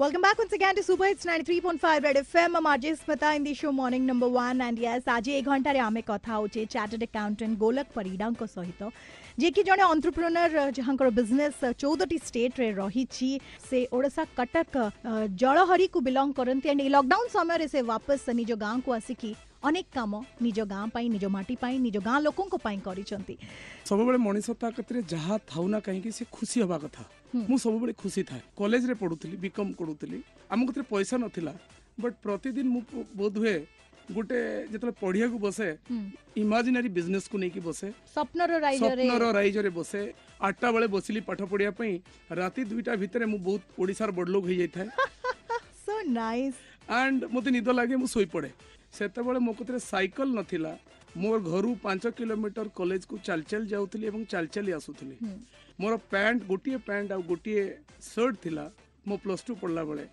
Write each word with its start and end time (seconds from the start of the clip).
Welcome 0.00 0.22
back 0.22 0.40
once 0.40 0.52
again 0.54 0.74
to 0.76 0.82
super 0.82 1.06
hits 1.08 1.26
93.5 1.26 2.02
Red 2.04 2.16
FM 2.16 2.56
am 2.56 2.66
RJ 2.66 2.94
Smita 2.94 3.30
in 3.32 3.42
the 3.44 3.54
show 3.60 3.70
morning 3.72 4.04
number 4.06 4.26
1 4.40 4.60
and 4.60 4.78
yes 4.82 5.08
आज 5.08 5.28
एक 5.34 5.46
घंटा 5.54 5.70
रे 5.72 5.78
आमे 5.84 6.00
कथा 6.10 6.34
होचे 6.34 6.64
चार्टर्ड 6.74 7.02
अकाउंटेंट 7.02 7.56
गोलक 7.58 7.86
परिडा 7.94 8.30
को 8.38 8.46
सहित 8.54 8.82
जे 9.40 9.50
कि 9.56 9.62
जने 9.70 9.84
एंटरप्रेन्योर 9.92 10.70
जहांकर 10.80 11.10
बिजनेस 11.20 11.58
14 11.64 12.08
टी 12.10 12.18
स्टेट 12.26 12.60
रे 12.60 12.70
रही 12.80 13.04
छी 13.12 13.30
से 13.70 13.84
ओडिसा 13.92 14.24
कटक 14.40 14.78
जळहरी 15.06 15.86
को 15.96 16.00
बिलोंग 16.10 16.32
करंती 16.40 16.68
एंड 16.68 16.82
लॉकडाउन 16.96 17.28
समय 17.38 17.56
रे 17.64 17.68
से 17.68 17.82
वापस 17.94 18.24
सनी 18.26 18.44
जो 18.52 18.56
गांव 18.66 18.80
को 18.86 18.92
आसी 18.96 19.14
की 19.24 19.34
অনেক 19.68 19.86
কাম 19.98 20.12
নিজ 20.44 20.58
গাং 20.74 20.84
পাই 20.94 21.04
নিজ 21.14 21.24
মাটি 21.36 21.54
পাই 21.62 21.72
নিজ 21.84 21.96
গাং 22.08 22.16
লোক 22.26 22.40
কো 22.52 22.58
পাই 22.66 22.76
করিচন্তি 22.88 23.34
সব 23.88 23.96
বলে 24.08 24.18
মনিসতা 24.28 24.68
কতরে 24.76 25.00
যাহা 25.12 25.34
থাউনা 25.50 25.78
কহি 25.86 26.00
কি 26.04 26.10
সে 26.18 26.24
খুশি 26.36 26.58
হব 26.62 26.72
কথা 26.84 27.02
মু 27.50 27.54
সব 27.64 27.72
বলে 27.82 27.94
খুশি 28.02 28.22
থাই 28.30 28.40
কলেজ 28.60 28.82
রে 28.90 28.94
পড়ুতলি 29.02 29.36
বিকম 29.44 29.66
কোড়ুতলি 29.78 30.18
আমক 30.52 30.68
তরে 30.74 30.84
পয়সা 30.92 31.16
ন 31.22 31.24
থিলা 31.34 31.52
বাট 32.02 32.12
প্রতিদিন 32.24 32.66
মু 32.74 32.78
বহুত 33.18 33.34
হুয়ে 33.42 33.56
গুটে 34.16 34.38
যেতলে 34.72 34.92
পড়িয়া 35.02 35.26
কো 35.32 35.36
বসে 35.46 35.68
ইমাজিনারি 36.44 36.88
বিজনেস 36.98 37.24
কো 37.32 37.36
নেকি 37.42 37.60
বসে 37.68 37.88
স্বপ্নর 38.14 39.20
রাইজরে 39.38 39.70
বসে 39.78 40.02
আটা 40.48 40.68
বলে 40.74 40.86
বসিলি 40.96 41.20
পাঠ 41.28 41.40
পড়িয়া 41.52 41.72
পাই 41.78 41.92
রাতি 42.40 42.60
দুইটা 42.72 42.92
ভিতরে 43.02 43.24
মু 43.32 43.36
বহুত 43.46 43.62
ওড়িশার 43.80 44.10
বড় 44.16 44.28
লোক 44.34 44.42
হই 44.48 44.56
যাই 44.60 44.70
থাই 44.76 44.86
সো 45.86 45.94
নাইস 46.20 46.56
एंड 46.90 47.24
मत 47.34 47.46
निद 47.54 47.68
लगे 47.68 47.96
मुझे 47.96 48.48
सेत 48.98 49.18
मो 49.46 49.52
कतरे 49.60 49.78
सैकल 49.92 50.28
ना 50.62 50.76
मोर 51.22 51.40
घर 51.40 51.66
पांच 51.84 52.06
किलोमीटर 52.16 52.68
कलेज 52.78 53.04
को 53.12 53.18
चल 53.28 53.42
चल 53.52 53.66
जाऊँ 53.66 53.86
चल 54.30 54.46
चल 54.56 54.72
आसुली 54.74 55.14
हम्म। 55.22 55.34
मोर 55.80 55.96
पैंट 56.10 56.46
गोटे 56.46 56.76
पैंट 56.88 57.12
आ 57.12 57.16
गोटे 57.32 57.54
सर्ट 58.08 58.36
थी 58.44 58.50
मो 59.08 59.16
प्लस 59.24 59.44
टू 59.46 59.54
पढ़ला 59.62 59.84
बेले 59.90 60.04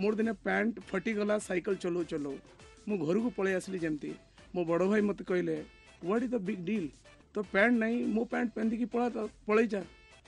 मोर 0.00 0.14
दिन 0.14 0.32
पैंट 0.44 0.80
फटिगला 0.90 1.38
सैकल 1.48 1.76
चलाऊ 1.86 2.02
चलाऊ 2.14 2.34
मु 2.88 2.96
घर 3.06 3.18
को 3.24 3.30
पलि 3.40 3.52
आसली 3.54 3.78
जमती 3.78 4.14
मो 4.54 4.64
बड़ 4.72 4.82
भाई 4.82 5.00
मत 5.10 5.22
कहले 5.30 5.60
what 6.04 6.22
is 6.22 6.30
the 6.34 6.40
big 6.50 6.64
deal 6.66 6.90
तो 7.34 7.42
पैंट 7.52 7.78
ना 7.78 7.86
मो 8.14 8.24
पैंट 8.32 8.52
पिंधिक 8.54 8.88
पला 8.96 9.26
पलै 9.50 9.84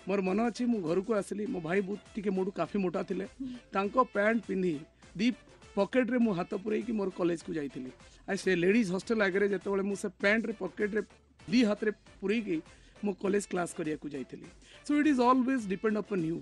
मोर 0.08 0.20
मन 0.28 0.38
अच्छे 0.46 0.64
मुझे 0.66 0.94
घर 0.94 1.00
को 1.04 1.14
आसली 1.22 1.46
मो 1.56 1.60
भाई 1.70 1.82
टी 2.14 2.30
मोटू 2.38 2.50
काफी 2.62 2.78
मोटा 2.78 3.02
थे 3.10 3.14
हम्म। 3.14 4.04
पैंट 4.14 4.44
पिंधि 4.44 4.78
दी 5.16 5.32
ପକେଟରେ 5.76 6.18
ମୁଁ 6.24 6.32
ହାତ 6.38 6.54
ପୁରେଇକି 6.64 6.92
ମୋର 6.98 7.10
କଲେଜକୁ 7.18 7.52
ଯାଇଥିଲି 7.58 7.90
ଆଉ 8.30 8.36
ସେ 8.44 8.50
ଲେଡ଼ିଜ୍ 8.62 8.90
ହଷ୍ଟେଲ 8.96 9.20
ଆଗରେ 9.28 9.46
ଯେତେବେଳେ 9.54 9.84
ମୁଁ 9.90 9.96
ସେ 10.02 10.08
ପ୍ୟାଣ୍ଟରେ 10.24 10.52
ପକେଟରେ 10.62 11.00
ଦୁଇ 11.54 11.62
ହାତରେ 11.70 11.90
ପୁରେଇକି 12.22 12.56
ମୁଁ 13.06 13.12
କଲେଜ 13.24 13.44
କ୍ଲାସ୍ 13.54 13.72
କରିବାକୁ 13.78 14.06
ଯାଇଥିଲି 14.16 14.46
so 14.88 14.92
it 15.00 15.08
is 15.12 15.20
always 15.28 15.66
depend 15.72 15.96
upon 16.04 16.24
you 16.30 16.38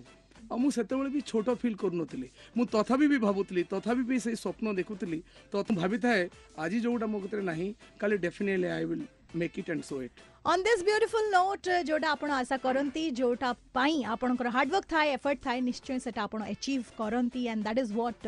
ଆଉ 0.52 0.56
ମୁଁ 0.64 0.70
ସେତେବେଳେ 0.76 1.10
ବି 1.16 1.20
ଛୋଟ 1.30 1.48
ଫିଲ୍ 1.62 1.76
କରୁନଥିଲି 1.82 2.28
ମୁଁ 2.58 2.64
ତଥାପି 2.76 3.06
ବି 3.12 3.18
ଭାବୁଥିଲି 3.26 3.62
ତଥାପି 3.74 4.02
ବି 4.10 4.16
ସେଇ 4.26 4.36
ସ୍ୱପ୍ନ 4.44 4.66
ଦେଖୁଥିଲି 4.80 5.18
ତ 5.52 5.56
ଭାବିଥାଏ 5.80 6.22
ଆଜି 6.64 6.78
ଯେଉଁଟା 6.84 7.06
ମୋ 7.14 7.18
କତିରେ 7.24 7.42
ନାହିଁ 7.50 7.68
କାଲି 8.02 8.16
definitely 8.26 8.68
I 8.76 8.84
will 8.90 9.04
make 9.40 9.54
it 9.62 9.70
and 9.72 9.82
so 9.90 9.96
it 10.08 10.16
on 10.50 10.62
this 10.66 10.80
beautiful 10.86 11.26
note 11.32 11.68
ଯେଉଁଟା 11.88 12.08
ଆପଣ 12.12 12.32
ଆଶା 12.36 12.56
କରନ୍ତି 12.62 13.02
ଯେଉଁଟା 13.18 13.48
ପାଇଁ 13.76 13.98
ଆପଣଙ୍କର 14.12 14.50
ହାର୍ଡ଼ୱାର୍କ 14.54 14.88
ଥାଏ 14.92 15.10
ଏଫର୍ଟ 15.16 15.38
ଥାଏ 15.44 15.60
ନିଶ୍ଚୟ 15.66 15.98
ସେଟା 16.04 16.20
ଆପଣ 16.28 16.40
ଏଚିଭ୍ 16.54 16.88
କରନ୍ତି 17.00 17.42
and 17.52 17.64
that 17.66 17.78
is 17.82 17.92
what 17.98 18.24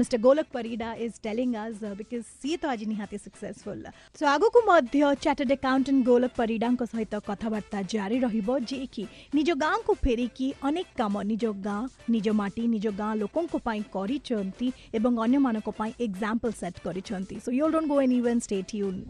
mister 0.00 0.20
Golak 0.26 0.48
Parida 0.56 0.88
is 1.06 1.18
telling 1.26 1.50
us 1.62 1.76
because 2.00 2.22
ସିଏ 2.42 2.56
ତ 2.62 2.70
ଆଜି 2.72 2.86
ନିହାତି 2.92 3.16
ସକ୍ସେସଫୁଲ୍ 3.26 3.82
ସୋ 4.20 4.24
ଆଗକୁ 4.36 4.58
ମଧ୍ୟ 4.70 4.98
ଚାର୍ଟେଡ୍ 5.26 5.52
ଆକାଉଣ୍ଟାଣ୍ଟ 5.56 6.06
ଗୋଲକ 6.08 6.32
ପରିଡ଼ାଙ୍କ 6.40 6.80
ସହିତ 6.92 7.14
କଥାବାର୍ତ୍ତା 7.30 7.78
ଜାରି 7.94 8.16
ରହିବ 8.26 8.48
ଯିଏକି 8.70 9.04
ନିଜ 9.40 9.48
ଗାଁକୁ 9.64 9.92
ଫେରିକି 10.06 10.48
ଅନେକ 10.70 10.88
କାମ 11.02 11.14
ନିଜ 11.32 11.44
ଗାଁ 11.68 11.82
ନିଜ 12.16 12.26
ମାଟି 12.40 12.64
ନିଜ 12.76 12.86
ଗାଁ 13.02 13.12
ଲୋକଙ୍କ 13.24 13.52
ପାଇଁ 13.68 13.80
କରିଛନ୍ତି 13.98 14.68
ଏବଂ 15.02 15.12
ଅନ୍ୟମାନଙ୍କ 15.26 15.68
ପାଇଁ 15.82 15.92
ଏକ୍ଜାମ୍ପଲ୍ 16.08 16.56
ସେଟ୍ 16.62 16.78
କରିଛନ୍ତି 16.86 17.36
so 17.46 17.50
you 17.60 17.66
don't 17.76 17.88
go 17.94 17.98
any 18.06 18.16
even 18.22 18.40
state 18.48 18.72
ୟୁନ୍ 18.86 19.00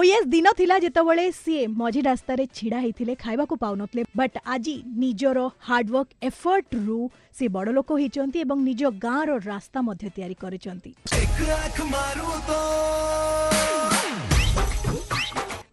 ওଏସ୍ 0.00 0.28
ଦିନ 0.32 0.50
ଥିଲା 0.58 0.74
ଯେତେବେଳେ 0.82 1.22
ସିଏ 1.38 1.62
ମଝି 1.78 2.02
ରାସ୍ତାରେ 2.04 2.44
ଛିଡ଼ା 2.58 2.78
ହେଇଥିଲେ 2.84 3.14
ଖାଇବାକୁ 3.22 3.56
ପାଉନଥିଲେ 3.64 4.04
ବଟ୍ 4.20 4.38
ଆଜି 4.54 4.74
ନିଜର 5.02 5.42
ହାର୍ଡୱାର୍କ 5.70 6.28
ଏଫର୍ଟରୁ 6.28 6.96
ସେ 7.40 7.48
ବଡ଼ 7.56 7.74
ଲୋକ 7.78 7.98
ହେଇଛନ୍ତି 8.02 8.44
ଏବଂ 8.46 8.62
ନିଜ 8.70 8.92
ଗାଁର 9.06 9.36
ରାସ୍ତା 9.50 9.82
ମଧ୍ୟ 9.88 10.14
ତିଆରି 10.16 10.38
କରିଛନ୍ତି 10.46 10.90